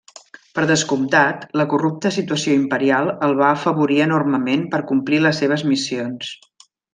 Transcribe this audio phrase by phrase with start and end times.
[0.53, 6.33] Per descomptat, la corrupta situació imperial el va afavorir enormement per complir les seves missions.